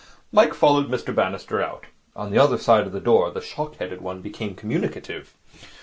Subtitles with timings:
[0.31, 1.85] Mike followed Mr Bannister out.
[2.15, 5.35] On the other side of the door the shock headed one became communicative.